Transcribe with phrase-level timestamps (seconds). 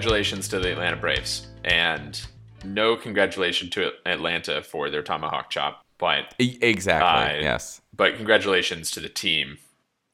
[0.00, 2.18] Congratulations to the Atlanta Braves, and
[2.64, 7.36] no congratulations to Atlanta for their tomahawk chop, but Exactly.
[7.36, 7.82] Uh, yes.
[7.94, 9.58] but congratulations to the team.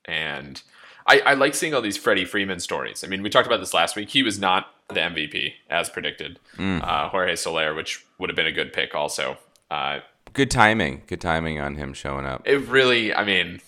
[0.05, 0.61] And
[1.07, 3.05] I, I like seeing all these Freddie Freeman stories.
[3.05, 4.09] I mean, we talked about this last week.
[4.11, 6.41] He was not the MVP as predicted.
[6.59, 9.39] Uh, Jorge Soler, which would have been a good pick, also.
[9.71, 10.01] Uh,
[10.33, 11.03] Good timing.
[11.07, 12.43] Good timing on him showing up.
[12.45, 13.61] it really, I mean,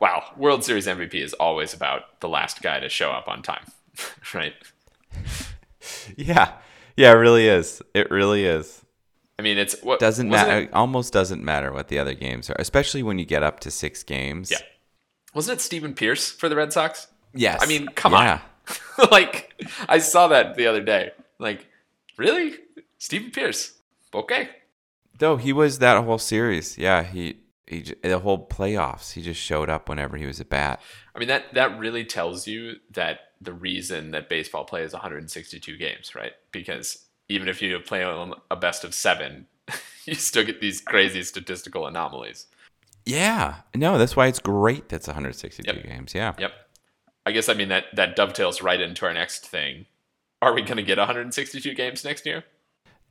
[0.00, 3.66] wow, World Series MVP is always about the last guy to show up on time,
[4.34, 4.54] right?
[6.16, 6.52] Yeah.
[6.96, 7.82] Yeah, it really is.
[7.94, 8.82] It really is.
[9.38, 10.60] I mean, it's what Doesn't matter.
[10.60, 13.70] it- Almost doesn't matter what the other games are, especially when you get up to
[13.70, 14.50] six games.
[14.50, 14.58] Yeah.
[15.34, 17.08] Wasn't it Stephen Pearce for the Red Sox?
[17.34, 17.62] Yes.
[17.62, 18.40] I mean, come yeah.
[18.98, 19.08] on.
[19.10, 19.52] like,
[19.88, 21.10] I saw that the other day.
[21.38, 21.66] Like,
[22.16, 22.54] really?
[22.96, 23.74] Stephen Pearce.
[24.14, 24.48] Okay.
[25.18, 26.78] Though he was that whole series.
[26.78, 29.12] Yeah, he he the whole playoffs.
[29.12, 30.80] He just showed up whenever he was at bat.
[31.14, 36.14] I mean, that, that really tells you that the reason that baseball plays 162 games,
[36.14, 36.32] right?
[36.52, 39.46] Because even if you play on a best of seven,
[40.04, 42.46] you still get these crazy statistical anomalies.
[43.04, 43.56] Yeah.
[43.74, 44.88] No, that's why it's great.
[44.88, 45.84] That's 162 Yep.
[45.84, 46.14] games.
[46.14, 46.32] Yeah.
[46.38, 46.52] Yep.
[47.24, 49.86] I guess, I mean, that, that dovetails right into our next thing.
[50.42, 52.44] Are we going to get 162 games next year?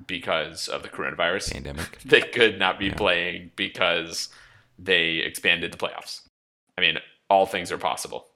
[0.06, 1.52] because of the coronavirus.
[1.52, 1.98] Pandemic.
[2.04, 4.28] They could not be playing because
[4.78, 6.22] they expanded the playoffs.
[6.76, 6.98] I mean,
[7.30, 8.26] all things are possible.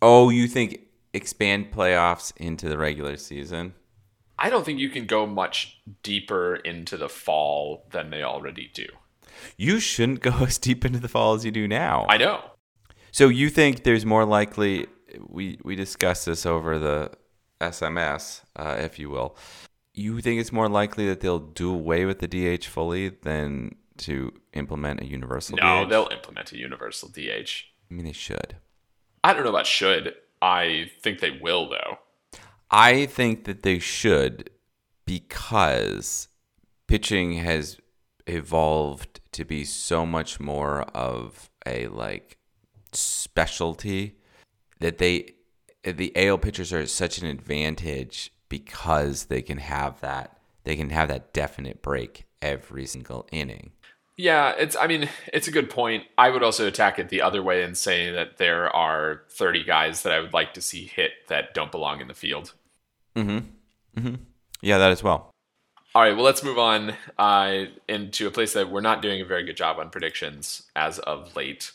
[0.00, 0.80] Oh, you think
[1.12, 3.74] expand playoffs into the regular season?
[4.38, 8.86] I don't think you can go much deeper into the fall than they already do.
[9.56, 12.06] You shouldn't go as deep into the fall as you do now.
[12.08, 12.42] I know.
[13.10, 14.86] So you think there's more likely?
[15.28, 17.10] We we discussed this over the
[17.60, 19.36] SMS, uh, if you will.
[19.94, 24.32] You think it's more likely that they'll do away with the DH fully than to
[24.54, 25.90] implement a universal No, DH?
[25.90, 27.64] they'll implement a universal DH.
[27.90, 28.56] I mean, they should.
[29.22, 30.14] I don't know about should.
[30.40, 31.98] I think they will though.
[32.70, 34.48] I think that they should
[35.04, 36.28] because
[36.86, 37.78] pitching has
[38.26, 42.38] evolved to be so much more of a like
[42.92, 44.16] specialty
[44.80, 45.34] that they
[45.84, 51.08] the AL pitchers are such an advantage because they can have that they can have
[51.08, 53.72] that definite break every single inning.
[54.16, 56.04] Yeah, it's I mean, it's a good point.
[56.18, 60.02] I would also attack it the other way and say that there are 30 guys
[60.02, 62.52] that I would like to see hit that don't belong in the field.
[63.16, 63.46] Mhm.
[63.96, 64.18] Mhm.
[64.60, 65.31] Yeah, that as well.
[65.94, 69.26] All right, well, let's move on uh, into a place that we're not doing a
[69.26, 71.72] very good job on predictions as of late.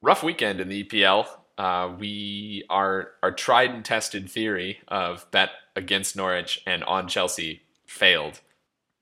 [0.00, 1.26] Rough weekend in the EPL.
[1.58, 7.62] Uh, we are our tried and tested theory of bet against Norwich and on Chelsea
[7.84, 8.40] failed.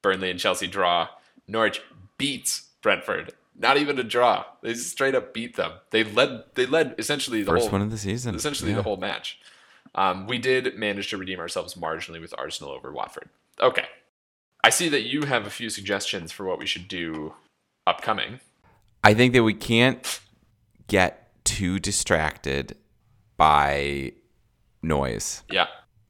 [0.02, 1.08] Burnley and Chelsea draw.
[1.46, 1.80] Norwich
[2.18, 3.34] beats Brentford.
[3.58, 4.46] Not even a draw.
[4.62, 5.72] They straight up beat them.
[5.90, 6.44] They led.
[6.54, 8.34] They led essentially the First whole one of the season.
[8.34, 8.78] essentially Yeah.
[8.78, 9.38] the whole match.
[9.94, 13.28] Um, we did manage to redeem ourselves marginally with Arsenal over Watford.
[13.60, 13.86] Okay.
[14.66, 17.34] I see that you have a few suggestions for what we should do
[17.86, 18.40] upcoming.
[19.04, 20.20] I think that we can't
[20.88, 22.76] get too distracted
[23.36, 24.14] by
[24.82, 25.44] noise.
[25.48, 25.68] Yeah.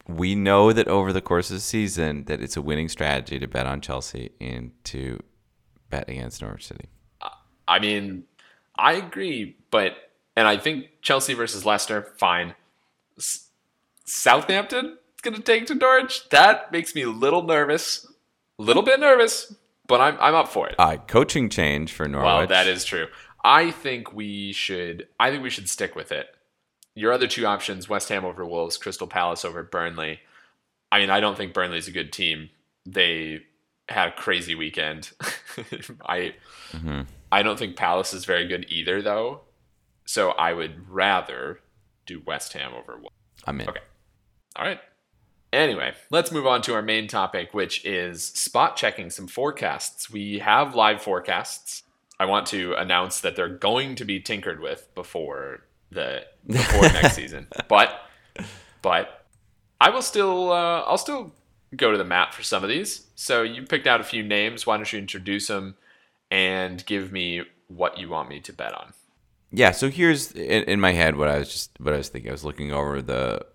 [0.09, 3.47] We know that over the course of the season that it's a winning strategy to
[3.47, 5.23] bet on Chelsea and to
[5.91, 6.89] bet against Norwich City.
[7.69, 8.25] I mean,
[8.75, 9.97] I agree, but
[10.35, 12.55] and I think Chelsea versus Leicester, fine.
[13.19, 13.51] S-
[14.07, 16.27] Southampton is going to take to Norwich.
[16.31, 18.07] That makes me a little nervous,
[18.59, 19.55] a little bit nervous,
[19.87, 20.77] but I'm I'm up for it.
[20.79, 22.27] Uh, coaching change for Norwich.
[22.27, 23.07] Well, that is true.
[23.45, 25.09] I think we should.
[25.21, 26.29] I think we should stick with it.
[26.95, 30.21] Your other two options: West Ham over Wolves, Crystal Palace over Burnley.
[30.91, 32.51] I mean, I don't think Burnley's a good team.
[32.85, 33.43] They
[33.89, 35.11] had a crazy weekend.
[36.07, 36.35] I
[37.31, 39.43] I don't think Palace is very good either, though.
[40.05, 41.61] So I would rather
[42.07, 43.15] do West Ham over Wolves.
[43.45, 43.69] I'm in.
[43.69, 43.81] Okay.
[44.57, 44.81] All right.
[45.53, 50.11] Anyway, let's move on to our main topic, which is spot checking some forecasts.
[50.11, 51.83] We have live forecasts.
[52.19, 57.15] I want to announce that they're going to be tinkered with before the before next
[57.17, 57.47] season.
[57.69, 58.01] But
[58.83, 59.27] but
[59.81, 61.33] I will still uh, I'll still
[61.75, 63.07] go to the map for some of these.
[63.15, 64.67] So you picked out a few names.
[64.67, 65.77] Why don't you introduce them
[66.31, 68.93] and give me what you want me to bet on?
[69.53, 69.71] Yeah.
[69.73, 72.31] So here's in, in my head what I was just what I was thinking.
[72.31, 73.47] I was looking over the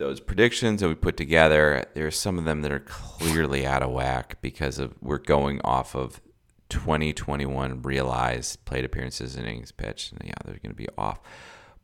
[0.00, 1.84] those predictions that we put together.
[1.94, 5.94] There's some of them that are clearly out of whack because of we're going off
[5.94, 6.22] of
[6.70, 10.12] 2021 realized plate appearances and innings pitched.
[10.12, 11.20] And yeah, they're going to be off.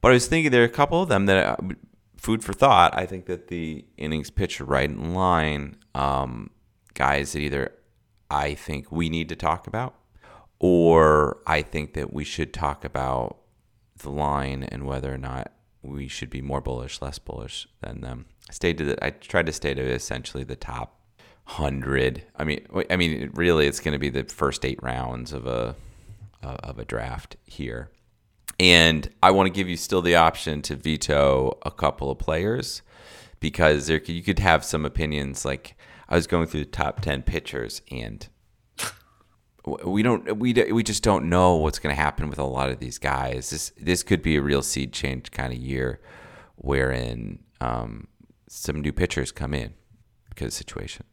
[0.01, 1.57] But I was thinking there are a couple of them that uh,
[2.17, 2.97] food for thought.
[2.97, 5.77] I think that the innings pitched are right in line.
[5.95, 6.51] Um,
[6.95, 7.73] guys that either
[8.31, 9.95] I think we need to talk about,
[10.59, 13.37] or I think that we should talk about
[13.99, 15.53] the line and whether or not
[15.87, 18.27] we should be more bullish, less bullish than them.
[18.51, 21.01] Stayed to the, I tried to stay to essentially the top
[21.45, 22.25] hundred.
[22.37, 25.77] I mean, I mean, really, it's going to be the first eight rounds of a
[26.43, 27.91] uh, of a draft here,
[28.61, 32.83] and I want to give you still the option to veto a couple of players
[33.41, 35.45] because there you could have some opinions.
[35.45, 35.77] Like
[36.09, 38.29] I was going through the top ten pitchers and
[39.85, 42.79] we don't we we just don't know what's going to happen with a lot of
[42.79, 43.51] these guys.
[43.51, 46.01] This this could be a real seed change kind of year,
[46.57, 48.07] wherein um,
[48.49, 49.75] some new pitchers come in
[50.29, 51.05] because of the situation.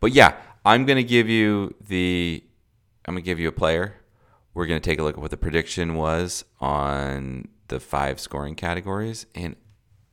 [0.00, 2.42] But yeah, I'm going to give you the
[3.06, 3.96] I'm going to give you a player.
[4.54, 8.56] We're going to take a look at what the prediction was on the five scoring
[8.56, 9.54] categories, and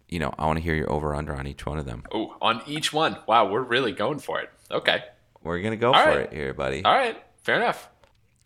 [0.08, 2.04] you know I want to hear your over under on each one of them.
[2.14, 3.18] Oh, on each one.
[3.28, 4.52] Wow, we're really going for it.
[4.70, 5.04] Okay,
[5.42, 6.20] we're going to go All for right.
[6.20, 6.86] it here, buddy.
[6.86, 7.18] all right,
[7.48, 7.90] fair enough.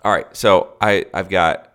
[0.03, 1.74] All right, so I I've got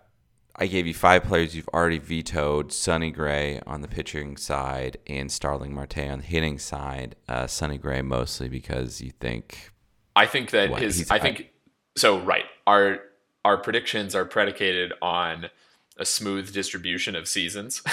[0.55, 5.31] I gave you five players you've already vetoed: Sonny Gray on the pitching side and
[5.31, 7.15] Starling Marte on the hitting side.
[7.27, 9.71] Uh, Sonny Gray mostly because you think
[10.15, 11.11] I think that What, his.
[11.11, 11.51] I think
[11.97, 12.19] so.
[12.19, 12.45] Right.
[12.65, 12.99] Our
[13.43, 15.49] our predictions are predicated on
[15.97, 17.83] a smooth distribution of seasons,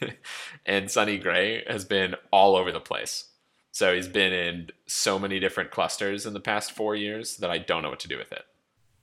[0.66, 3.26] and Sonny Gray has been all over the place.
[3.70, 7.58] So he's been in so many different clusters in the past four years that I
[7.58, 8.44] don't know what to do with it.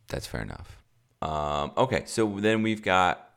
[0.08, 0.78] That's fair enough.
[1.22, 3.32] Um, okay, so then we've got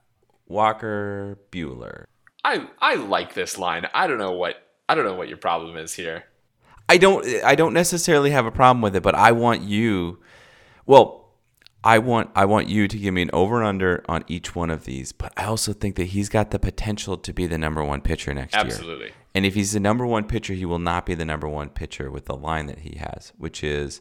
[0.47, 2.05] Walker Buehler.
[2.45, 3.87] I I like this line.
[3.95, 4.57] I don't know what
[4.89, 6.25] I don't know what your problem is here.
[6.89, 10.21] I don't I don't necessarily have a problem with it, but I want you
[10.87, 11.29] well,
[11.83, 14.71] I want I want you to give me an over and under on each one
[14.71, 17.83] of these, but I also think that he's got the potential to be the number
[17.85, 18.65] one pitcher next year.
[18.65, 19.13] Absolutely.
[19.35, 22.11] And if he's the number one pitcher, he will not be the number one pitcher
[22.11, 24.01] with the line that he has, which is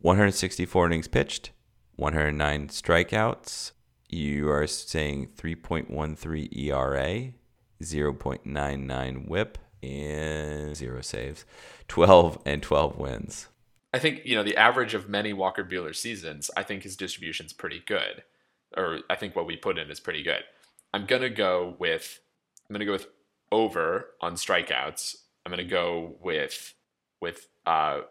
[0.00, 1.50] 164 innings pitched,
[2.00, 3.72] 109 strikeouts.
[4.08, 7.32] You are saying 3.13 ERA,
[7.82, 11.44] 0.99 whip, and zero saves,
[11.88, 13.48] 12 and 12 wins.
[13.92, 16.50] I think you know the average of many Walker Buehler seasons.
[16.56, 18.22] I think his distribution's pretty good,
[18.76, 20.44] or I think what we put in is pretty good.
[20.94, 22.20] I'm gonna go with
[22.68, 23.08] I'm gonna go with
[23.52, 25.16] over on strikeouts.
[25.44, 26.74] I'm gonna go with
[27.20, 28.02] with uh,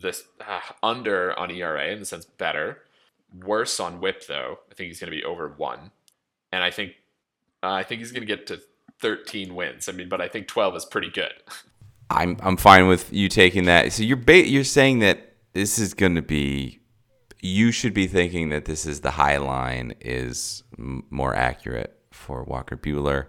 [0.00, 2.78] this uh, under on ERA in the sense better.
[3.34, 4.58] Worse on WHIP though.
[4.70, 5.90] I think he's gonna be over one,
[6.52, 6.92] and I think
[7.62, 8.60] uh, I think he's gonna get to
[9.00, 9.88] 13 wins.
[9.88, 11.32] I mean, but I think 12 is pretty good.
[12.10, 13.92] I'm I'm fine with you taking that.
[13.92, 16.80] So you're ba- you're saying that this is going to be
[17.40, 22.42] you should be thinking that this is the high line is m- more accurate for
[22.44, 23.26] Walker Buehler.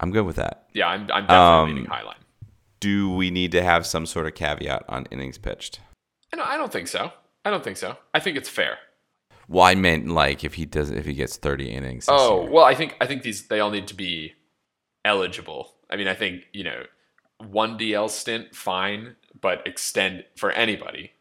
[0.00, 0.68] I'm good with that.
[0.72, 2.14] yeah, I'm I'm definitely Um, leaning high line.
[2.80, 5.80] Do we need to have some sort of caveat on innings pitched?
[6.32, 7.12] I don't, I don't think so.
[7.44, 7.96] I don't think so.
[8.14, 8.78] I think it's fair.
[9.48, 12.04] Well, I meant like if he does if he gets 30 innings.
[12.08, 12.50] Oh year.
[12.50, 14.34] well, I think I think these they all need to be
[15.04, 15.74] eligible.
[15.90, 16.82] I mean, I think you know
[17.38, 21.12] one DL stint fine, but extend for anybody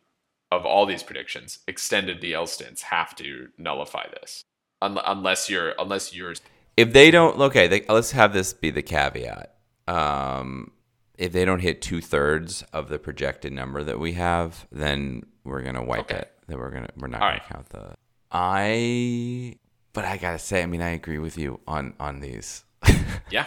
[0.51, 4.43] of all these predictions, extended DL stints have to nullify this,
[4.81, 6.33] Un- unless you're unless you're
[6.75, 9.55] if they don't okay they, let's have this be the caveat
[9.87, 10.71] um,
[11.17, 15.83] if they don't hit two-thirds of the projected number that we have then we're gonna
[15.83, 16.19] wipe Okay.
[16.19, 17.49] it then we're gonna we're not All gonna right.
[17.49, 17.95] count the
[18.31, 19.55] i
[19.93, 22.63] but i gotta say i mean i agree with you on on these
[23.31, 23.45] yeah.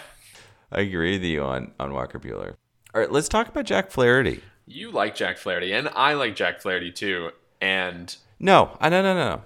[0.73, 2.55] i agree with you on on walker buehler
[2.95, 6.61] all right let's talk about jack flaherty You like Jack Flaherty, and I like Jack
[6.61, 7.31] Flaherty too.
[7.61, 9.43] And no i no no no no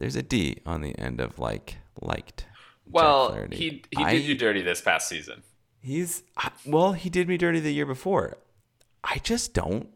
[0.00, 2.44] there's a d on the end of like liked
[2.90, 5.42] well, he he I- did you dirty this past season.
[5.80, 8.36] He's I- well, he did me dirty the year before.
[9.04, 9.88] I just don't.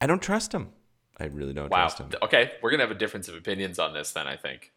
[0.00, 0.70] I don't trust him.
[1.22, 1.82] I really don't Wow.
[1.86, 2.10] trust him.
[2.22, 4.26] Okay, we're gonna have a difference of opinions on this then.
[4.26, 4.72] I think.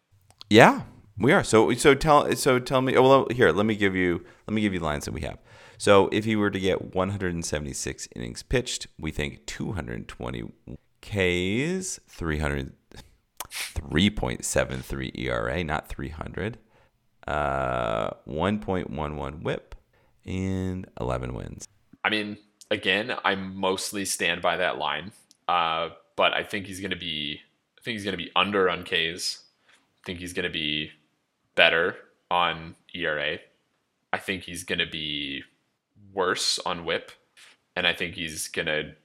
[0.50, 0.84] Yeah,
[1.18, 1.44] We are.
[1.44, 2.94] So so tell so tell me.
[2.94, 5.40] Well, here let me give you let me give you lines that we have.
[5.78, 10.44] So if he were to get 176 innings pitched, we think 220
[11.02, 12.74] Ks, 300
[13.52, 16.58] 3.73 ERA, not 300.
[17.28, 19.76] Uh, 1.11 WHIP
[20.26, 21.68] and 11 wins.
[22.04, 22.38] I mean,
[22.70, 25.12] again, I mostly stand by that line.
[25.48, 27.42] Uh, but I think he's going to be
[27.78, 29.44] I think he's going to be under on Ks.
[29.68, 30.92] I think he's going to be
[31.56, 31.96] better
[32.30, 33.40] on ERA.
[34.14, 35.44] I think he's going to be
[36.14, 37.12] worse on WHIP,
[37.76, 38.96] and I think he's going to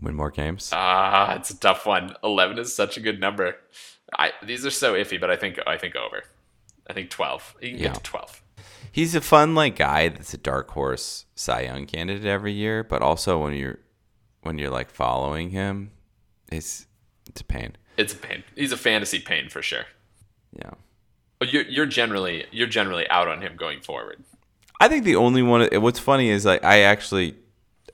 [0.00, 0.70] win more games.
[0.72, 2.14] Ah, it's a tough one.
[2.22, 3.56] Eleven is such a good number.
[4.16, 6.24] I these are so iffy, but I think I think over.
[6.88, 7.54] I think twelve.
[7.60, 7.84] You can yeah.
[7.84, 8.42] get to twelve.
[8.92, 13.02] He's a fun like guy that's a dark horse Cy Young candidate every year, but
[13.02, 13.78] also when you're
[14.42, 15.92] when you're like following him,
[16.50, 16.86] it's
[17.28, 17.76] it's a pain.
[17.96, 18.42] It's a pain.
[18.56, 19.86] He's a fantasy pain for sure.
[20.52, 20.72] Yeah.
[21.38, 24.22] But you're you're generally you're generally out on him going forward.
[24.80, 25.68] I think the only one.
[25.80, 27.36] What's funny is like I actually,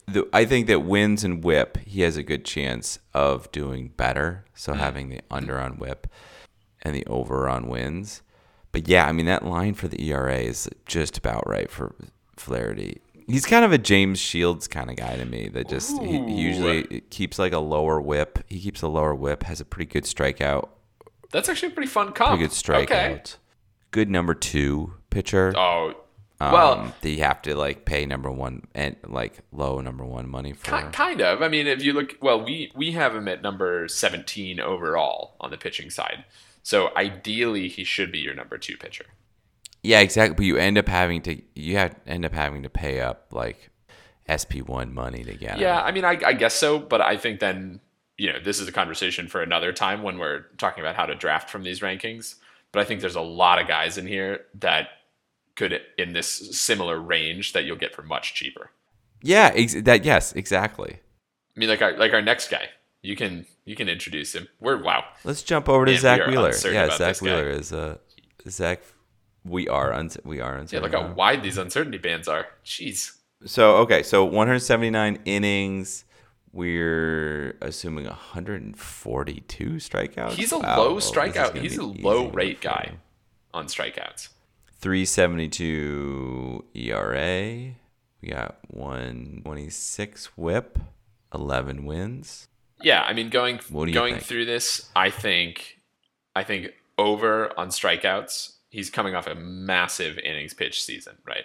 [0.06, 4.44] the, I think that wins and whip he has a good chance of doing better.
[4.54, 4.80] So mm-hmm.
[4.80, 6.06] having the under on whip
[6.82, 8.22] and the over on wins.
[8.72, 11.94] But yeah, I mean that line for the ERA is just about right for
[12.36, 13.00] Flaherty.
[13.26, 15.48] He's kind of a James Shields kind of guy to me.
[15.48, 18.44] That just he, he usually keeps like a lower whip.
[18.46, 19.42] He keeps a lower whip.
[19.42, 20.68] Has a pretty good strikeout.
[21.32, 22.38] That's actually a pretty fun comp.
[22.38, 22.82] Pretty good strikeout.
[22.84, 23.22] Okay.
[23.90, 25.52] Good number two pitcher.
[25.56, 25.94] Oh,
[26.40, 30.28] um, well, do you have to like pay number one and like low number one
[30.28, 30.66] money for?
[30.66, 31.42] Kind of.
[31.42, 35.50] I mean, if you look, well, we we have him at number seventeen overall on
[35.50, 36.24] the pitching side.
[36.62, 39.06] So ideally, he should be your number two pitcher.
[39.86, 40.34] Yeah, exactly.
[40.34, 43.70] But you end up having to you have end up having to pay up like
[44.26, 45.58] SP one money to get.
[45.58, 45.80] Yeah.
[45.80, 47.80] I mean, I, I guess so, but I think then
[48.18, 51.14] you know this is a conversation for another time when we're talking about how to
[51.14, 52.34] draft from these rankings.
[52.72, 54.88] But I think there's a lot of guys in here that
[55.54, 58.70] could in this similar range that you'll get for much cheaper.
[59.22, 60.98] Yeah, ex- that yes, exactly.
[61.56, 62.70] I mean, like our like our next guy,
[63.02, 64.48] you can you can introduce him.
[64.58, 65.04] We're wow.
[65.22, 66.52] Let's jump over to Man, Zack Wheeler.
[66.64, 67.98] Yeah, Zack Wheeler is uh
[68.48, 68.80] Zack
[69.46, 70.90] we are un- we are uncertain.
[70.90, 72.46] Yeah, look how wide these uncertainty bands are.
[72.64, 73.12] Jeez.
[73.44, 76.04] So okay, so 179 innings.
[76.52, 80.30] We're assuming 142 strikeouts.
[80.32, 80.78] He's a wow.
[80.78, 81.54] low strikeout.
[81.54, 82.92] He's a low rate guy
[83.52, 84.30] on strikeouts.
[84.80, 87.74] 372 ERA.
[88.22, 90.78] We got 126 WHIP.
[91.34, 92.48] 11 wins.
[92.82, 94.22] Yeah, I mean going going think?
[94.22, 95.78] through this, I think
[96.34, 101.44] I think over on strikeouts he's coming off a massive innings pitch season, right?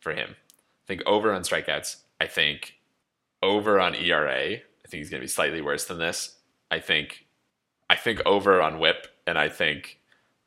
[0.00, 0.30] For him.
[0.30, 1.96] I think over on strikeouts.
[2.20, 2.74] I think
[3.42, 4.54] over on ERA.
[4.54, 6.36] I think he's going to be slightly worse than this.
[6.70, 7.26] I think
[7.88, 9.98] I think over on whip and I think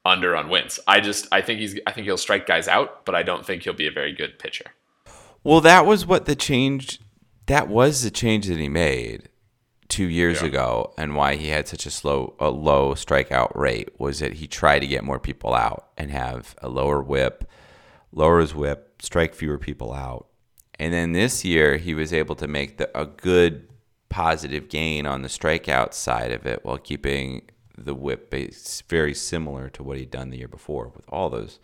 [0.06, 0.80] under on wins.
[0.88, 3.64] I just I think he's I think he'll strike guys out, but I don't think
[3.64, 4.66] he'll be a very good pitcher.
[5.44, 7.00] Well, that was what the change
[7.48, 9.30] that was the change that he made
[9.94, 10.48] two years yeah.
[10.48, 14.48] ago and why he had such a slow a low strikeout rate was that he
[14.48, 17.48] tried to get more people out and have a lower whip
[18.12, 20.26] lower his whip strike fewer people out
[20.80, 23.70] and then this year he was able to make the, a good
[24.10, 27.44] positive gain on the strikeout side of it while keeping
[27.78, 31.60] the whip base very similar to what he'd done the year before with all those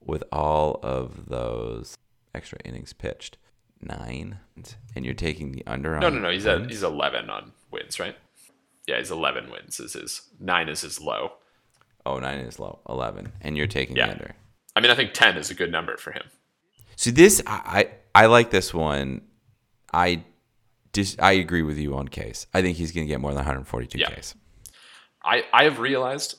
[0.00, 1.98] with all of those
[2.32, 3.38] extra innings pitched
[3.82, 4.38] nine
[4.94, 7.98] and you're taking the under on no no no he's at he's 11 on wins,
[7.98, 8.16] right?
[8.86, 9.80] Yeah, he's 11 wins.
[9.80, 11.32] Is his nine is his low.
[12.04, 12.80] Oh, nine is low.
[12.88, 14.06] 11, and you're taking yeah.
[14.06, 14.34] the under.
[14.74, 16.24] I mean, I think 10 is a good number for him.
[16.96, 19.22] So this, I I, I like this one.
[19.92, 20.24] I
[20.92, 22.46] just I agree with you on Ks.
[22.52, 24.10] I think he's going to get more than 142 yeah.
[24.10, 24.34] Ks.
[25.24, 26.38] I I have realized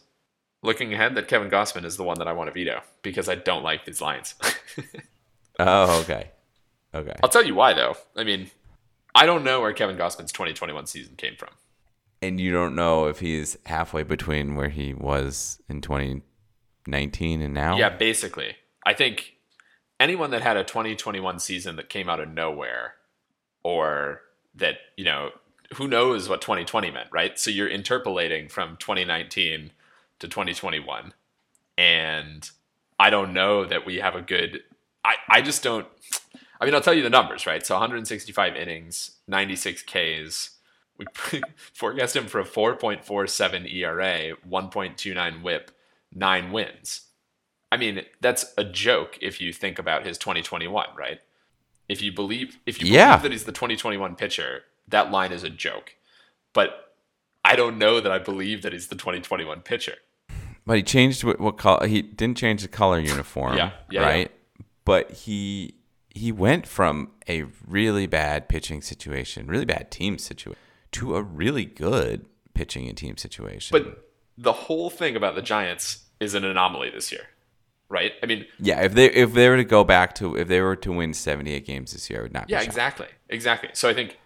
[0.61, 3.35] looking ahead that Kevin Gausman is the one that I want to veto because I
[3.35, 4.35] don't like these lines.
[5.59, 6.31] oh, okay.
[6.93, 7.15] Okay.
[7.23, 7.95] I'll tell you why though.
[8.15, 8.51] I mean,
[9.15, 11.49] I don't know where Kevin Gausman's 2021 season came from.
[12.21, 17.77] And you don't know if he's halfway between where he was in 2019 and now?
[17.77, 18.55] Yeah, basically.
[18.85, 19.35] I think
[19.99, 22.95] anyone that had a 2021 season that came out of nowhere
[23.63, 24.21] or
[24.55, 25.31] that, you know,
[25.75, 27.37] who knows what 2020 meant, right?
[27.37, 29.71] So you're interpolating from 2019
[30.19, 31.13] to 2021.
[31.77, 32.49] And
[32.99, 34.61] I don't know that we have a good
[35.05, 35.87] I, I just don't
[36.59, 37.65] I mean, I'll tell you the numbers, right?
[37.65, 40.51] So 165 innings, 96 Ks.
[40.97, 41.05] We
[41.73, 45.71] forecast him for a 4.47 ERA, 1.29 whip,
[46.13, 47.01] nine wins.
[47.71, 51.19] I mean, that's a joke if you think about his 2021, right?
[51.89, 53.17] If you believe if you yeah.
[53.17, 55.95] believe that he's the 2021 pitcher, that line is a joke.
[56.53, 56.93] But
[57.43, 59.95] I don't know that I believe that he's the 2021 pitcher.
[60.65, 61.87] But he changed what, what color.
[61.87, 63.57] He didn't change the color uniform.
[63.57, 64.31] Yeah, yeah, right.
[64.85, 65.75] But he
[66.13, 70.59] he went from a really bad pitching situation, really bad team situation,
[70.91, 73.77] to a really good pitching and team situation.
[73.77, 77.25] But the whole thing about the Giants is an anomaly this year,
[77.89, 78.11] right?
[78.21, 80.75] I mean, yeah, if they if they were to go back to if they were
[80.77, 82.49] to win seventy eight games this year, I would not.
[82.49, 83.69] yeah, exactly, exactly.
[83.73, 84.19] So I think,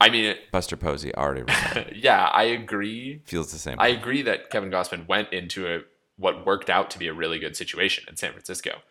[0.00, 1.44] I mean, it, Buster Posey already
[1.94, 3.22] yeah, I agree.
[3.24, 3.76] feels the same.
[3.78, 5.80] I agree that Kevin Gausman went into a
[6.16, 8.82] what worked out to be a really good situation in San Francisco.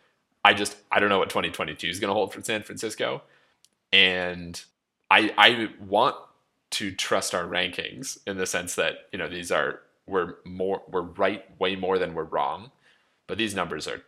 [0.43, 3.21] I just I don't know what 2022 is going to hold for San Francisco,
[3.91, 4.61] and
[5.09, 6.15] I I want
[6.71, 11.01] to trust our rankings in the sense that you know these are we're more we're
[11.01, 12.71] right way more than we're wrong,
[13.27, 14.01] but these numbers are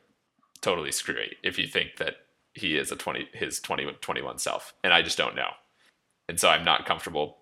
[0.61, 2.15] totally screwy if you think that
[2.53, 5.51] he is a 20 his 20 21 self, and I just don't know,
[6.27, 7.37] and so I'm not comfortable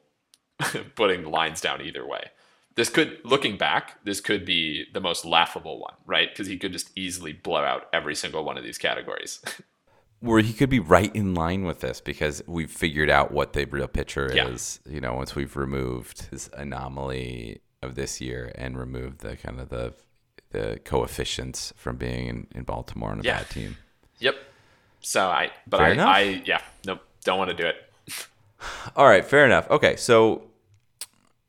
[0.95, 2.31] putting the lines down either way
[2.81, 6.71] this could looking back this could be the most laughable one right because he could
[6.73, 9.39] just easily blow out every single one of these categories
[10.19, 13.65] Where he could be right in line with this because we've figured out what the
[13.65, 14.50] real picture Yeah.
[14.50, 14.79] is.
[14.88, 19.69] You know, once we've removed this anomaly of this year and removed the kind of
[19.69, 19.93] the
[20.51, 23.38] the coefficients from being in, in Baltimore on a Yeah.
[23.39, 23.77] bad team.
[24.19, 24.35] yep
[25.00, 26.07] so i but Fair I, enough.
[26.15, 27.77] I yeah nope don't want to do it
[28.95, 29.67] All right, fair enough.
[29.71, 30.43] Okay, so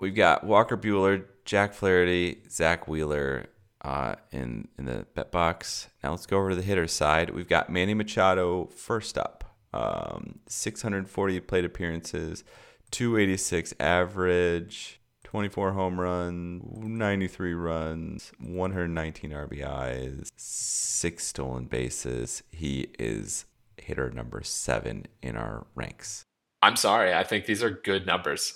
[0.02, 3.46] we've got Walker Buehler, Jack Flaherty, Zack Wheeler
[3.80, 5.88] uh, in in the bet box.
[6.04, 7.30] Now let's go over to the hitter side.
[7.30, 12.44] We've got Manny Machado first up, um, 640 plate appearances,
[12.90, 14.98] 286 average.
[15.24, 22.42] 24 home runs, 93 runs, 119 RBIs, six stolen bases.
[22.50, 23.46] He is
[23.78, 26.24] hitter number seven in our ranks.
[26.62, 28.54] i'm sorry i think these are good numbers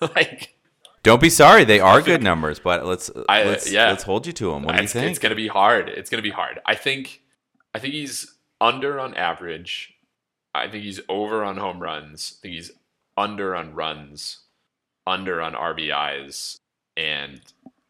[0.00, 0.53] like
[1.04, 2.58] Don't be sorry; they are good numbers.
[2.58, 3.90] But let's I- uh, let's yeah.
[3.90, 4.64] let's hold you to them.
[4.64, 5.10] What do you think?
[5.10, 7.20] it's gonna be hard it's gonna be hard i think
[7.74, 9.94] i think he's under on average
[10.54, 12.70] i think he's over on home runs i think he's
[13.16, 14.40] under on runs
[15.06, 16.56] under on rbis
[16.96, 17.40] and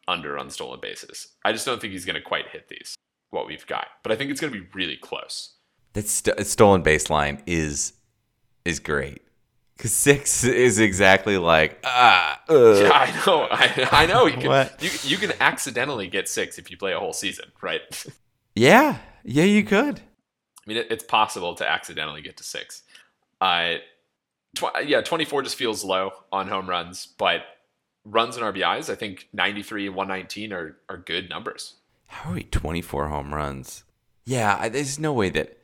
[0.07, 2.95] under on stolen bases i just don't think he's gonna quite hit these
[3.31, 5.53] what we've got but i think it's gonna be really close
[5.93, 7.93] That st- stolen baseline is
[8.65, 9.21] is great
[9.77, 12.41] because six is exactly like ah.
[12.49, 12.73] uh.
[12.75, 14.81] yeah i know i, I know you can What?
[14.81, 17.81] you, you can accidentally get six if you play a whole season right
[18.57, 19.99] Yeah, yeah, you could.
[19.99, 22.83] I mean, it, it's possible to accidentally get to six.
[23.41, 23.75] Uh,
[24.55, 27.41] tw- yeah, 24 just feels low on home runs, but
[28.05, 31.75] runs and RBIs, I think 93 and 119 are, are good numbers.
[32.07, 33.83] How are we twenty four home runs?
[34.23, 35.57] Yeah, I, there's no way that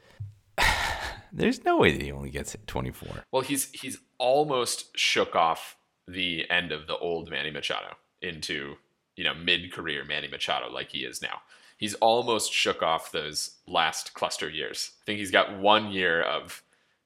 [1.32, 3.24] there's no way that he only gets twenty four.
[3.32, 8.76] Well, he's he's almost shook off the end of the old Manny Machado into
[9.16, 11.42] you know mid career Manny Machado like he is now.
[11.78, 14.92] He's almost shook off those last cluster years.
[15.02, 16.62] I think he's got one year of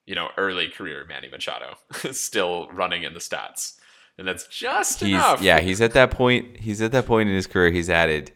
[0.05, 1.77] you know early career Manny Machado
[2.11, 3.77] still running in the stats,
[4.17, 5.41] and that's just He's enough.
[5.41, 6.57] yeah, he's at that point.
[6.57, 7.71] He's at that point in his career.
[7.71, 8.31] He's added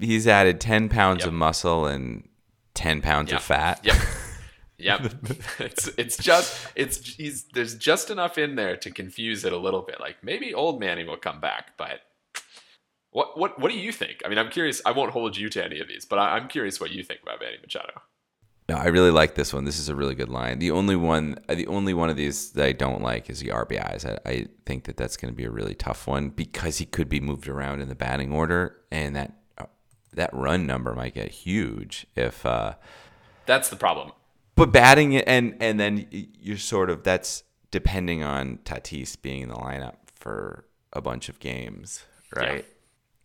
[0.00, 1.28] he's added ten pounds Yep.
[1.28, 2.28] of muscle and
[2.74, 3.36] ten pounds Yeah.
[3.36, 3.80] of fat.
[3.84, 3.96] Yep.
[4.78, 5.12] Yep.
[5.58, 9.82] it's it's just it's he's there's just enough in there to confuse it a little
[9.82, 10.00] bit.
[10.00, 12.00] Like maybe old Manny will come back, but
[13.10, 14.22] what what what do you think?
[14.24, 14.80] I mean, I'm curious.
[14.86, 17.20] I won't hold you to any of these, but I, I'm curious what you think
[17.22, 18.02] about Manny Machado.
[18.68, 19.64] No, I really like this one.
[19.64, 20.58] This is a really good line.
[20.58, 24.04] The only one, the only one of these that I don't like is the RBIs.
[24.04, 27.08] I, I think that that's going to be a really tough one because he could
[27.08, 29.64] be moved around in the batting order, and that uh,
[30.12, 32.44] that run number might get huge if.
[32.44, 32.74] Uh,
[33.46, 34.12] That's the problem.
[34.58, 39.48] But batting it and and then you're sort of that's depending on Tatis being in
[39.48, 42.64] the lineup for a bunch of games, right?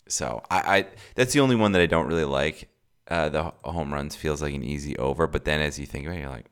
[0.08, 2.69] So I, I that's the only one that I don't really like.
[3.08, 6.17] Uh, the home runs feels like an easy over, but then as you think about
[6.17, 6.46] it, you're like,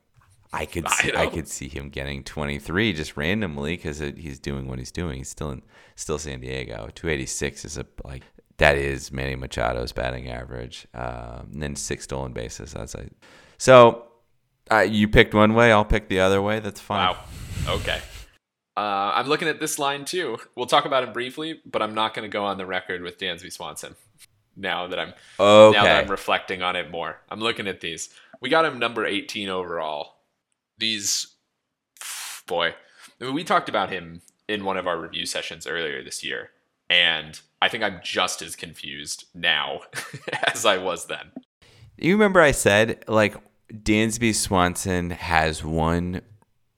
[0.52, 1.32] I could I see, I, know.
[1.32, 5.20] could see him getting 23 just randomly because he's doing what he's doing.
[5.20, 5.62] He's still in
[5.96, 6.90] still San Diego.
[6.94, 8.24] 286 is a like
[8.58, 10.88] that is Manny Machado's batting average.
[10.94, 12.74] Um, and then six stolen bases.
[12.74, 13.12] That's like
[13.58, 14.08] so.
[14.72, 16.60] Uh, you picked one way, I'll pick the other way.
[16.60, 17.10] That's fine.
[17.10, 17.18] Wow.
[17.68, 18.00] Okay.
[18.78, 20.38] Uh, I'm looking at this line too.
[20.56, 23.18] We'll talk about him briefly, but I'm not going to go on the record with
[23.20, 23.96] Dansby Swanson.
[24.56, 25.78] Now that I'm Okay.
[25.78, 27.20] now that I'm reflecting on it more.
[27.30, 28.10] I'm looking at these.
[28.42, 30.16] We got him number 18 overall.
[30.78, 31.28] These,
[32.48, 32.74] boy,
[33.20, 36.50] I mean, we talked about him in one of our review sessions earlier this year,
[36.90, 39.82] and I think I'm just as confused now
[40.54, 41.32] as I was then.
[41.98, 43.36] You remember I said like
[43.72, 46.22] Dansby Swanson has one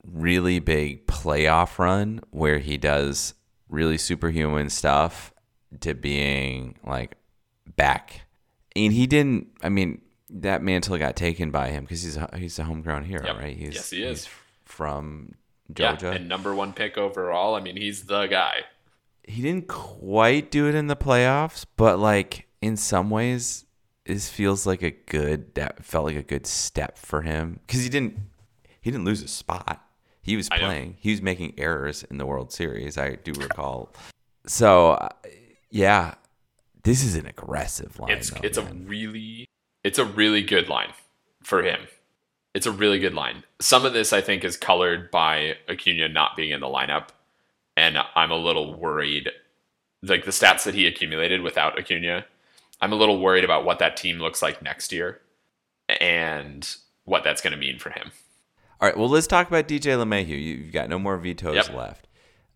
[0.03, 3.33] really big playoff run where he does
[3.69, 5.33] really superhuman stuff
[5.79, 7.15] to being like
[7.75, 8.21] back
[8.75, 9.47] and he didn't.
[9.63, 13.25] I mean, that mantle got taken by him because he's a, he's a homegrown hero,
[13.25, 13.37] Yep.
[13.37, 13.55] right?
[13.57, 14.27] He's, Yes, he is.
[14.65, 15.35] from
[15.75, 16.11] Yeah, Georgia.
[16.17, 17.55] and number one pick overall.
[17.55, 18.61] I mean, he's the guy.
[19.23, 23.65] he didn't quite do it in the playoffs, but like in some ways,
[24.05, 25.55] this feels like a good.
[25.55, 28.17] That felt like a good step for him because he didn't
[28.81, 29.85] he didn't lose a spot.
[30.21, 30.97] He was playing.
[30.99, 32.97] He was making errors in the World Series.
[32.97, 33.93] I do recall.
[34.45, 35.09] So uh,
[35.69, 36.15] yeah,
[36.83, 38.11] this is an aggressive line.
[38.11, 39.47] It's though, it's a really
[39.83, 40.93] it's a really good line
[41.43, 41.81] for him.
[42.53, 43.43] It's a really good line.
[43.59, 47.07] Some of this I think is colored by Acuna not being in the lineup,
[47.75, 49.29] and I'm a little worried.
[50.01, 52.25] Like the stats that he accumulated without Acuna,
[52.83, 55.21] I'm a little worried about what that team looks like next year,
[56.01, 56.69] and
[57.05, 58.11] what that's going to mean for him.
[58.81, 60.27] All right, well, let's talk about DJ LeMahieu.
[60.29, 61.73] You- You've got no more vetoes Yep.
[61.73, 62.07] left.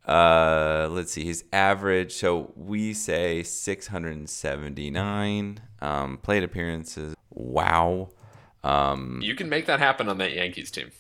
[0.06, 2.12] Uh, let's see his average.
[2.14, 7.16] So we say 679 um, plate appearances.
[7.30, 8.10] Wow.
[8.64, 10.92] Um, You can make that happen on that Yankees team.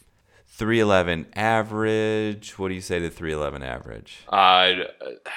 [0.48, 2.58] 311 average.
[2.58, 4.20] What do you say to 311 average?
[4.30, 4.84] Uh,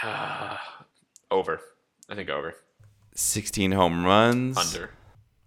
[1.31, 1.61] over.
[2.09, 2.55] I think over.
[3.15, 4.57] 16 home runs.
[4.57, 4.91] Under.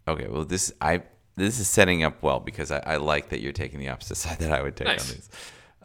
[0.08, 1.04] Okay, well this I
[1.36, 4.40] this is setting up well because I, I like that you're taking the opposite side
[4.40, 5.10] that I would take Nice.
[5.10, 5.30] on these.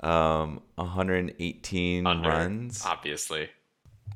[0.01, 2.29] Um, 118 Under.
[2.29, 2.85] runs.
[2.85, 3.49] Obviously.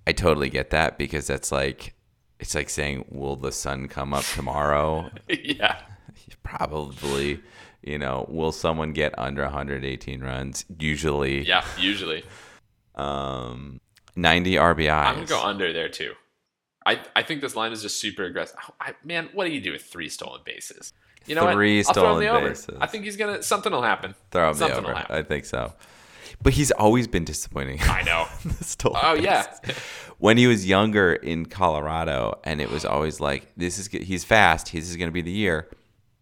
[0.07, 1.94] I totally get that because that's like
[2.40, 5.81] it's like saying, "Will the sun come up tomorrow?" yeah.
[6.42, 7.40] Probably.
[7.83, 10.64] You know, will someone get under 118 runs?
[10.79, 11.46] Usually.
[11.46, 11.64] Yeah.
[11.79, 12.22] Usually.
[12.94, 13.81] Um,
[14.14, 14.90] 90 RBIs.
[14.92, 16.12] I'm gonna go under there too.
[16.87, 18.57] I I think this line is just super aggressive.
[18.81, 20.92] I, man, what do you do with three stolen bases?
[21.27, 21.88] You know Three what?
[21.88, 22.49] I'll throw him stolen the over.
[22.49, 22.77] bases.
[22.81, 24.14] I think he's gonna something will happen.
[24.31, 25.07] Throw him the over.
[25.09, 25.73] I think so.
[26.42, 27.79] But he's always been disappointing.
[27.83, 28.27] I know.
[28.61, 29.47] Stolen Oh yeah.
[30.18, 34.73] when he was younger in Colorado, and it was always like, "This is he's fast.
[34.73, 35.68] This is going to be the year."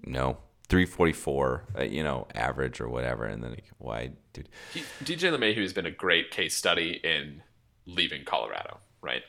[0.04, 0.36] No,
[0.68, 4.48] three forty four, uh, you know, average or whatever, and then like, why, dude?
[4.74, 7.42] He, DJ LeMahieu has been a great case study in
[7.86, 9.22] leaving Colorado, right?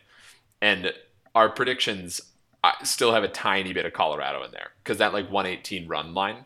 [0.61, 0.91] And
[1.35, 2.21] our predictions
[2.63, 6.13] uh, still have a tiny bit of Colorado in there because that like 118 run
[6.13, 6.45] line,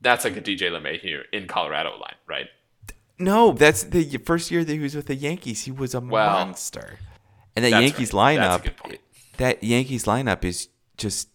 [0.00, 2.46] that's like a DJ LeMahieu in Colorado line, right?
[3.18, 5.64] No, that's the first year that he was with the Yankees.
[5.64, 6.98] He was a Well, monster,
[7.54, 8.38] and that Yankees right.
[8.38, 9.00] lineup, That's a good point.
[9.38, 11.28] that Yankees lineup is just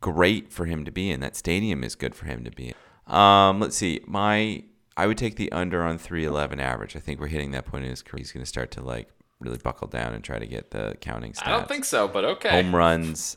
[0.00, 1.20] great for him to be in.
[1.20, 2.74] That stadium is good for him to be in.
[3.14, 4.64] Um, let's see, my
[4.98, 6.94] I would take the under on three eleven average.
[6.94, 8.18] I think we're hitting that point in his career.
[8.18, 9.08] He's going to start to like
[9.44, 11.46] really buckle down and try to get the counting stats.
[11.46, 12.50] I don't think so, but okay.
[12.50, 13.36] home runs,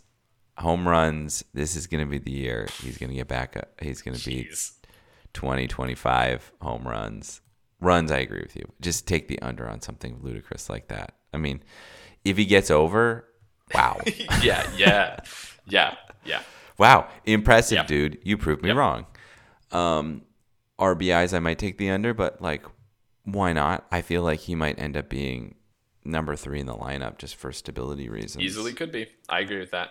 [0.57, 1.43] home runs.
[1.53, 3.57] This is going to be the year he's going to get back.
[3.57, 3.69] Up.
[3.81, 4.71] He's going to be Jeez.
[5.33, 7.41] 20, 25 home runs.
[7.79, 8.65] Runs, I agree with you.
[8.81, 11.13] Just take the under on something ludicrous like that.
[11.33, 11.61] I mean,
[12.25, 13.27] if he gets over,
[13.73, 13.99] wow.
[14.41, 15.17] yeah, yeah,
[15.67, 16.41] yeah, yeah.
[16.79, 17.07] wow.
[17.25, 18.17] Impressive, dude.
[18.23, 18.77] You proved me Yep.
[18.77, 19.05] wrong.
[19.71, 20.23] Um,
[20.79, 22.63] RBIs, I might take the under, but like,
[23.25, 23.85] why not?
[23.91, 25.55] I feel like he might end up being
[26.07, 28.43] number three in the lineup just for stability reasons.
[28.43, 29.07] Easily could be.
[29.29, 29.89] I agree with that.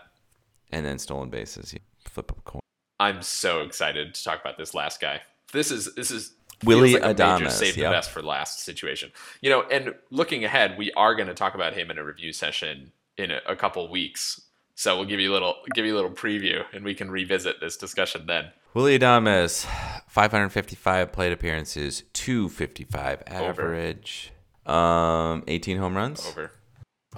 [0.70, 1.72] And then stolen bases.
[1.72, 2.60] You flip a coin.
[2.98, 5.20] I'm so excited to talk about this last guy.
[5.52, 6.32] This is this is
[6.64, 9.12] Willy like a major Adames, save the best for last situation.
[9.40, 12.32] You know, and looking ahead, we are going to talk about him in a review
[12.32, 14.40] session in a, a couple weeks.
[14.74, 17.60] So we'll give you a little give you a little preview, and we can revisit
[17.60, 18.52] this discussion then.
[18.74, 19.64] Willy Adames,
[20.06, 24.32] 555 plate appearances, 255 average,
[24.68, 26.26] um, 18 home runs.
[26.26, 26.52] Over.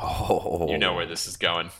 [0.00, 1.70] Oh, You know where this is going.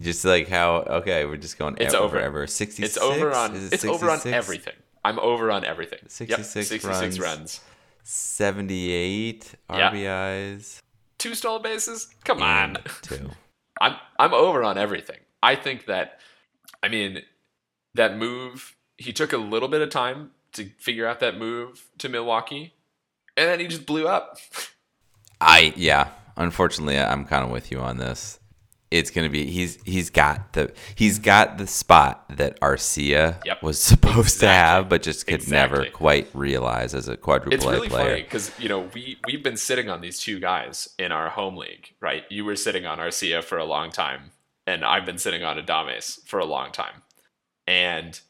[0.00, 2.18] Just like how okay, we're just going It's over.
[2.18, 2.96] Ever 66.
[2.96, 4.74] It's over on it it's over on everything.
[5.04, 5.98] I'm over on everything.
[6.02, 6.10] Yep,
[6.44, 6.84] 66 66
[7.18, 7.20] runs.
[7.20, 7.60] runs.
[8.04, 9.90] 78 Yeah.
[9.90, 10.80] RBIs.
[11.18, 12.08] Two stolen bases?
[12.24, 12.78] Come on.
[13.02, 13.30] Two.
[13.80, 15.18] I'm I'm over on everything.
[15.42, 16.20] I think that
[16.82, 17.22] I mean
[17.94, 22.08] that move he took a little bit of time to figure out that move to
[22.08, 22.74] Milwaukee
[23.36, 24.38] and then he just blew up.
[25.42, 26.08] I yeah.
[26.36, 28.38] Unfortunately, I'm kind of with you on this.
[28.90, 33.62] It's gonna be he's he's got the he's got the spot that Arcia Yep.
[33.62, 37.70] was supposed to have, but just could never quite realize as a quadruple It's A
[37.70, 38.10] really player.
[38.10, 41.56] funny because you know we we've been sitting on these two guys in our home
[41.56, 42.24] league, right?
[42.30, 44.32] You were sitting on Arcia for a long time,
[44.66, 47.02] and I've been sitting on Adames for a long time.
[47.66, 48.20] And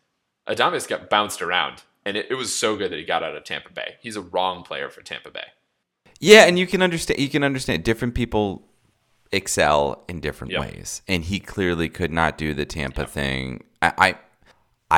[0.49, 3.43] Adames got bounced around, and it, it was so good that he got out of
[3.45, 3.95] Tampa Bay.
[4.01, 5.47] He's a wrong player for Tampa Bay.
[6.23, 7.19] Yeah, and you can understand.
[7.19, 8.63] You can understand different people
[9.33, 10.61] excel in different Yep.
[10.61, 13.65] ways, and he clearly could not do the Tampa thing.
[13.83, 14.15] I, I,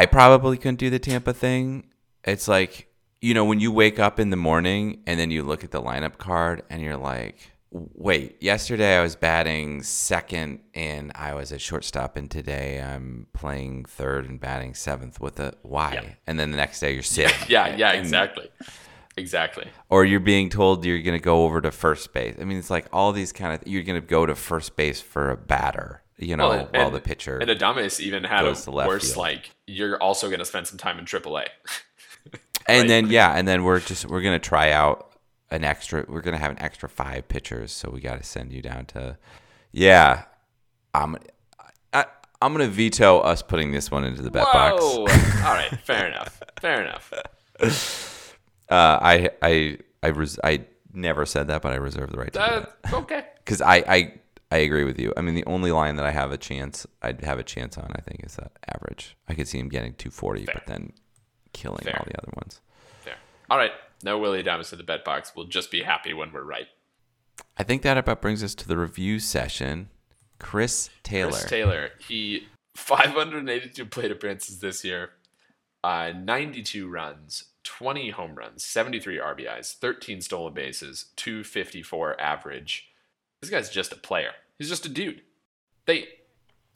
[0.02, 1.86] I probably couldn't do the Tampa thing.
[2.24, 2.88] It's like
[3.22, 5.80] you know when you wake up in the morning and then you look at the
[5.80, 11.62] lineup card and you're like, wait, yesterday I was batting second and I was at
[11.62, 15.94] shortstop, and today I'm playing third and batting seventh with a why?
[15.94, 16.10] Yeah.
[16.26, 17.34] And then the next day you're sitting.
[17.48, 18.50] Yeah, yeah, exactly.
[19.16, 19.66] Exactly.
[19.88, 22.36] Or you're being told you're going to go over to first base.
[22.40, 25.00] I mean, it's like all these kind of, you're going to go to first base
[25.00, 27.38] for a batter, you know, Well, while the pitcher.
[27.38, 29.18] And Adames even had a goes to left worse, field.
[29.18, 31.46] like, you're also going to spend some time in AAA.
[32.66, 32.88] and right.
[32.88, 35.12] then, yeah, and then we're just, we're going to try out
[35.50, 37.70] an extra, we're going to have an extra five pitchers.
[37.70, 39.16] So we got to send you down to,
[39.70, 40.24] yeah,
[40.92, 41.16] I'm,
[41.92, 42.06] I,
[42.42, 44.82] I'm going to veto us putting this one into the bet box.
[44.82, 46.42] All right, fair enough.
[46.60, 47.12] Fair enough.
[48.74, 52.38] Uh, I, I, I, res- I never said that, but I reserve the right to
[52.38, 52.92] do Uh, that.
[52.94, 53.24] okay.
[53.44, 54.14] because I, I
[54.50, 55.12] I agree with you.
[55.16, 57.90] I mean, the only line that I have a chance, I'd have a chance on,
[57.96, 59.16] I think, is that average.
[59.28, 60.92] I could see him getting 240, but then
[61.52, 61.96] killing Fair.
[61.98, 62.60] all the other ones.
[63.00, 63.16] Fair.
[63.50, 63.72] All right.
[64.04, 65.32] No Willy Adames in the bet box.
[65.34, 66.66] We'll just be happy when we're right.
[67.56, 69.88] I think that about brings us to the review session.
[70.38, 71.30] Chris Taylor.
[71.32, 71.90] Chris Taylor.
[72.06, 75.10] He 582 plate appearances this year,
[75.82, 82.88] uh, 92 runs, 20 home runs, 73 RBIs, 13 stolen bases, 254 average.
[83.40, 84.30] This guy's just a player.
[84.58, 85.22] He's just a dude.
[85.86, 86.08] They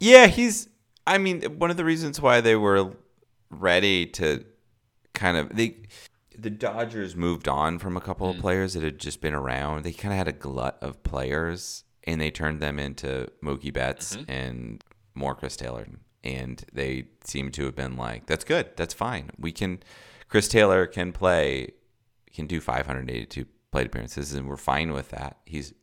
[0.00, 0.68] Yeah, he's.
[1.06, 2.92] I mean, one of the reasons why they were
[3.50, 4.44] ready to
[5.14, 5.76] kind of they,
[6.36, 8.40] the Dodgers moved on from a couple of mm.
[8.40, 9.84] players that had just been around.
[9.84, 14.16] They kind of had a glut of players, and they turned them into Mookie Betts
[14.16, 14.30] mm-hmm.
[14.30, 15.86] and more Chris Taylor,
[16.22, 18.70] and they seem to have been like, "That's good.
[18.76, 19.30] That's fine.
[19.38, 19.80] We can."
[20.28, 21.72] Chris Taylor can play,
[22.32, 25.38] can do 582 plate appearances, and we're fine with that.
[25.44, 25.74] He's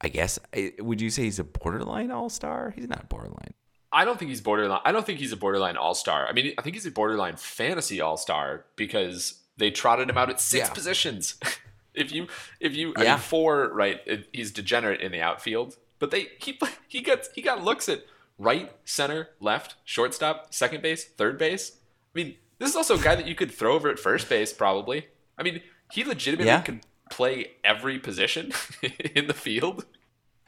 [0.00, 0.38] I guess
[0.80, 2.72] would you say he's a borderline all star?
[2.76, 3.54] He's not borderline.
[3.92, 4.80] I don't think he's borderline.
[4.84, 6.26] I don't think he's a borderline all star.
[6.26, 10.30] I mean, I think he's a borderline fantasy all star because they trotted him out
[10.30, 10.74] at six Yeah.
[10.74, 11.36] positions.
[11.94, 12.26] if you,
[12.60, 13.12] if you, I Yeah.
[13.14, 14.00] mean, four, right?
[14.04, 18.04] It, he's degenerate in the outfield, but they he he gets he got looks at
[18.36, 21.72] right, center, left, shortstop, second base, third base.
[22.14, 24.52] I mean, this is also a guy that you could throw over at first base,
[24.52, 25.06] probably.
[25.38, 25.60] I mean,
[25.92, 26.60] he legitimately Yeah.
[26.62, 28.52] could play every position
[29.14, 29.84] in the field.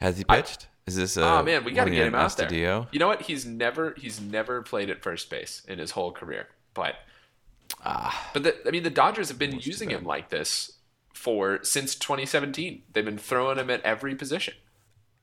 [0.01, 0.67] Has he pitched?
[0.85, 2.47] Is this a Oh man, we got to get him out there.
[2.47, 2.87] Astudillo?
[2.93, 3.23] You know what?
[3.23, 6.47] He's never he's never played at first base in his whole career.
[6.73, 6.95] But
[7.83, 10.77] Ah, but the, I mean, the Dodgers have been using him like this
[11.13, 12.83] for since 2017.
[12.93, 14.53] They've been throwing him at every position.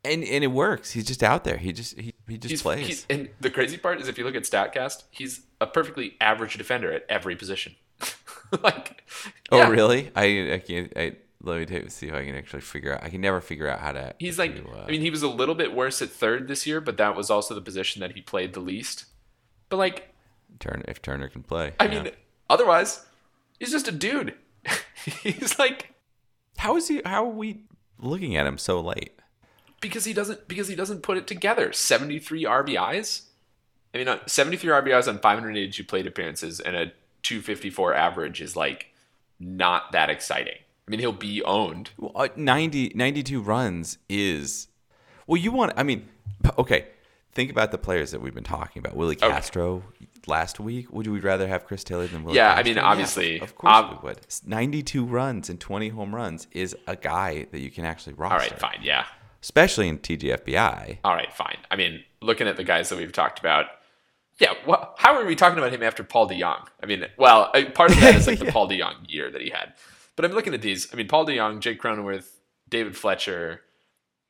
[0.04, 0.92] And and it works.
[0.92, 1.56] He's just out there.
[1.56, 2.86] He just he, he just He's, plays.
[2.86, 6.56] he's and the crazy part is if you look at Statcast, he's a perfectly average
[6.56, 7.74] defender at every position.
[8.62, 9.02] like,
[9.50, 10.10] oh yeah, really?
[10.14, 10.92] I I can't.
[10.96, 13.04] I, let me take, see if I can actually figure out.
[13.04, 14.14] I can never figure out how to.
[14.18, 16.66] He's like, to, uh, I mean, he was a little bit worse at third this
[16.66, 19.04] year, but that was also the position that he played the least.
[19.68, 20.14] But like,
[20.58, 21.72] Turner if Turner can play.
[21.78, 22.02] I yeah.
[22.02, 22.12] mean,
[22.48, 23.04] otherwise,
[23.60, 24.34] he's just a dude.
[25.22, 25.94] he's like
[26.64, 27.02] how is he?
[27.04, 27.60] How are we
[27.98, 29.13] looking at him so late?
[29.85, 31.70] Because he doesn't because he doesn't put it together.
[31.73, 33.23] 73 RBIs.
[33.94, 36.87] I mean, uh, 73 RBIs on 582 plate appearances and a
[37.23, 38.87] 254 average is like
[39.38, 40.57] not that exciting.
[40.57, 41.90] I mean, he'll be owned.
[41.99, 44.68] Well, uh, 90, 92 runs is
[45.27, 45.37] well.
[45.40, 45.73] You want?
[45.77, 46.09] I mean,
[46.59, 46.87] okay.
[47.33, 48.94] Think about the players that we've been talking about.
[48.97, 49.29] Willie Okay.
[49.29, 49.83] Castro
[50.27, 50.92] last week.
[50.92, 52.37] Would you we rather have Chris Taylor than Willie?
[52.37, 54.20] Yeah, I mean, obviously, of course ob- we would.
[54.47, 58.35] Ninety-two runs and twenty home runs is a guy that you can actually roster.
[58.35, 59.05] All right, fine, yeah.
[59.44, 61.00] Especially in TGFBI.
[61.04, 61.59] All right, fine.
[61.70, 63.66] I mean, looking at the guys that we've talked about,
[64.38, 64.54] yeah.
[64.64, 66.66] What, how are we talking about him after Paul DeJong?
[66.83, 68.52] I mean, well, uh, part of that is like the Yeah.
[68.52, 69.74] Paul DeJong year that he had.
[70.16, 70.88] But I'm looking at these.
[70.94, 72.37] I mean, Paul DeJong, Jake Cronenworth,
[72.70, 73.61] David Fletcher,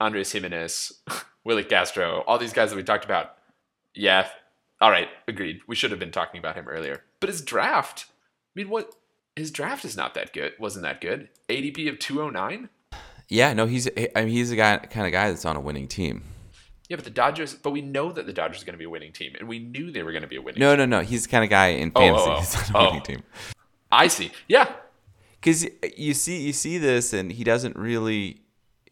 [0.00, 1.00] Andres Gimenez,
[1.44, 3.34] Willi Castro, all these guys that we talked about.
[3.94, 4.28] Yeah.
[4.80, 5.60] All right, agreed.
[5.68, 7.04] We should have been talking about him earlier.
[7.20, 8.92] But his draft, I mean, what?
[9.36, 10.54] His draft is not that good.
[10.58, 11.28] Wasn't that good?
[11.48, 12.68] ADP of 209.
[13.28, 15.88] Yeah, no, he's I mean, he's the guy kind of guy that's on a winning
[15.88, 16.24] team.
[16.88, 17.54] Yeah, but the Dodgers.
[17.54, 19.58] But we know that the Dodgers are going to be a winning team, and we
[19.58, 20.60] knew they were going to be a winning.
[20.60, 20.90] No, team.
[20.90, 21.04] no, no.
[21.04, 22.58] He's the kind of guy in Oh, oh fantasy.
[22.58, 22.78] oh, He's oh.
[22.78, 22.90] on a Oh.
[22.90, 23.22] winning team.
[23.90, 24.30] I see.
[24.48, 24.72] Yeah,
[25.40, 28.40] because you see you see this and he doesn't really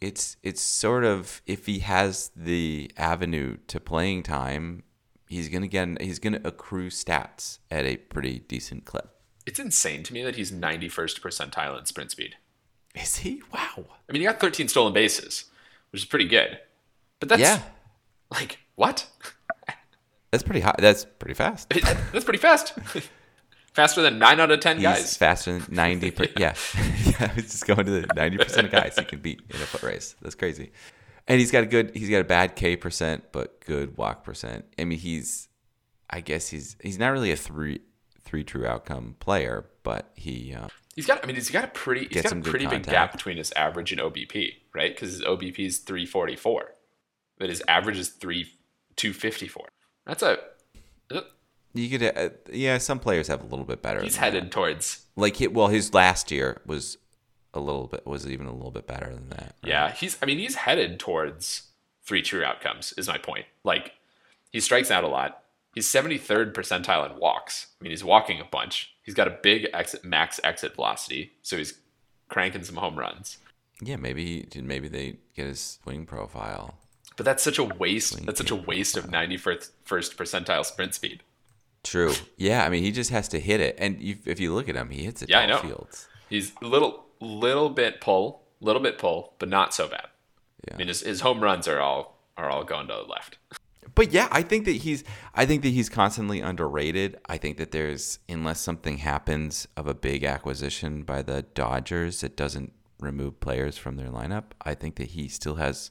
[0.00, 4.82] it's it's sort of if he has the avenue to playing time
[5.28, 9.08] he's gonna get he's gonna accrue stats at a pretty decent clip
[9.46, 12.36] it's insane to me that he's 91st percentile in sprint speed.
[12.94, 13.42] Is he?
[13.52, 13.84] Wow.
[14.08, 15.46] I mean, he got 13 stolen bases,
[15.90, 16.58] which is pretty good.
[17.20, 17.62] But that's yeah.
[18.30, 19.06] like what?
[20.30, 21.68] that's pretty high that's pretty fast.
[22.12, 22.74] That's pretty fast.
[23.74, 25.16] Faster than nine out of ten he's guys.
[25.16, 26.54] faster than 90 per, yeah.
[27.06, 27.34] yeah.
[27.34, 30.14] Was just going to the 90% of guys he can beat in a foot race.
[30.20, 30.72] That's crazy.
[31.26, 34.66] And he's got a good he's got a bad k percent but good walk percent.
[34.78, 35.48] I mean he's
[36.10, 37.80] i guess he's he's not really a three
[38.20, 41.22] three true outcome player but he uh, He's got.
[41.22, 42.06] I mean, he's got a pretty.
[42.10, 44.94] He's got a pretty big gap between his average and OBP, right?
[44.94, 46.74] Because his OBP is three forty four,
[47.38, 48.52] but his average is three
[48.96, 49.68] two fifty four.
[50.06, 50.38] That's a.
[51.10, 51.20] uh,
[51.74, 52.78] You could, uh, yeah.
[52.78, 54.02] Some players have a little bit better.
[54.02, 54.50] He's headed that.
[54.52, 55.06] towards.
[55.16, 56.98] like he, well, his last year was
[57.54, 59.54] a little bit was even a little bit better than that.
[59.62, 59.68] right?
[59.70, 60.18] Yeah, he's.
[60.22, 61.70] I mean, he's headed towards
[62.04, 62.92] three true outcomes.
[62.98, 63.46] Is my point.
[63.64, 63.92] Like,
[64.50, 65.41] he strikes out a lot.
[65.74, 67.68] He's seventy third percentile in walks.
[67.80, 68.94] I mean, he's walking a bunch.
[69.02, 71.74] He's got a big exit max exit velocity, so he's
[72.28, 73.38] cranking some home runs.
[73.80, 73.96] yeah.
[73.96, 76.76] Maybe maybe they get his swing profile.
[77.16, 78.24] But that's such a waste.
[78.24, 81.22] That's such a waste of ninety first first percentile sprint speed.
[81.84, 82.12] True.
[82.36, 82.64] Yeah.
[82.64, 84.90] I mean, he just has to hit it, and you, if you look at him,
[84.90, 85.58] he hits it Yeah, I know.
[85.58, 86.08] fields.
[86.28, 90.06] He's a little little bit pull, little bit pull, but not so bad.
[90.68, 90.74] Yeah.
[90.74, 93.36] I mean, his, his home runs are all are all going to the left.
[93.94, 97.18] But yeah, I think that he's I think that he's constantly underrated.
[97.26, 102.36] I think that there's unless something happens of a big acquisition by the Dodgers that
[102.36, 105.90] doesn't remove players from their lineup, I think that he still has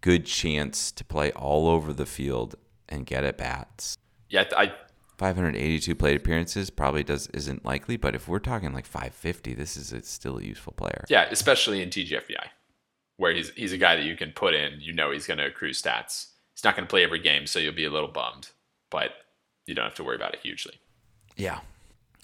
[0.00, 2.56] good chance to play all over the field
[2.88, 3.96] and get at bats.
[4.28, 4.72] Yeah, I
[5.18, 9.92] 582 plate appearances probably does isn't likely, but if we're talking like 550, this is
[9.92, 11.04] a, still a useful player.
[11.08, 12.46] yeah, especially in TGFBI,
[13.16, 14.80] where he's he's a guy that you can put in.
[14.80, 16.28] You know, he's going to accrue stats.
[16.58, 18.48] He's not going to play every game, so you'll be a little bummed,
[18.90, 19.10] but
[19.66, 20.72] you don't have to worry about it hugely.
[21.36, 21.60] Yeah.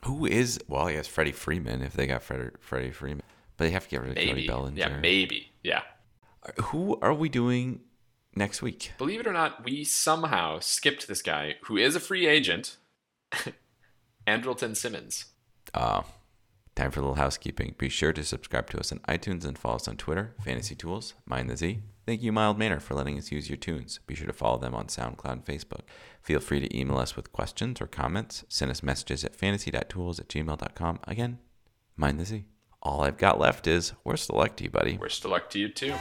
[0.06, 0.88] Who is well?
[0.88, 3.22] I guess Freddie Freeman if they got Freddie, Freddie Freeman,
[3.56, 4.76] but they have to get rid of Cody Maybe, Bellinger.
[4.76, 5.82] yeah, maybe, yeah.
[6.64, 7.82] Who are we doing
[8.34, 8.90] next week?
[8.98, 12.76] Believe it or not, we somehow skipped this guy who is a free agent,
[14.26, 15.26] Andrelton Simmons.
[15.72, 16.02] Uh,
[16.74, 17.76] time for a little housekeeping.
[17.78, 21.14] Be sure to subscribe to us on iTunes and follow us on Twitter, Fantasy Tools,
[21.24, 21.78] Mind the Z.
[22.06, 24.00] Thank you, Mild Manor, for letting us use your tunes.
[24.06, 25.80] Be sure to follow them on SoundCloud and Facebook.
[26.20, 28.44] Feel free to email us with questions or comments.
[28.48, 31.00] Send us messages at fantasy.tools at gmail.com.
[31.04, 31.38] Again,
[31.96, 32.44] Mind the Z.
[32.82, 34.98] All I've got left is worst of luck to you, buddy.
[34.98, 35.94] Worst of luck to you too.